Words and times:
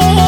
amor. 0.00 0.23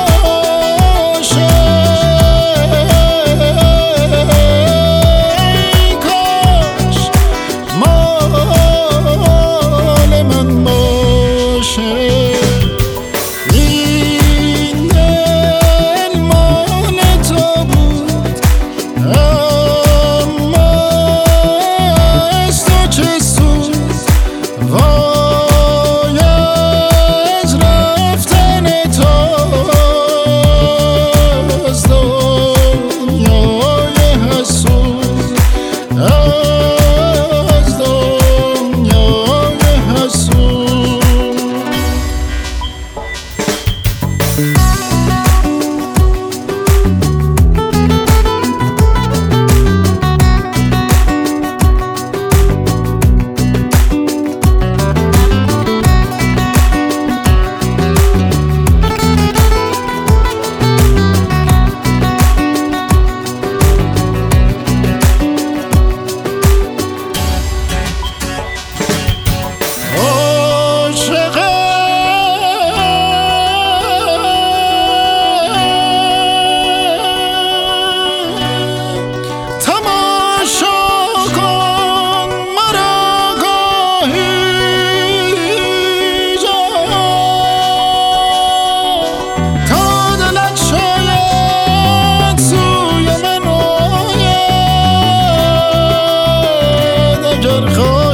Oh. 97.48 98.05